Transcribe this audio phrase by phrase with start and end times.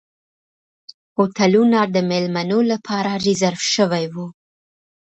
[1.15, 4.27] هوټلونه د میلمنو لپاره ریزرف شوي وو.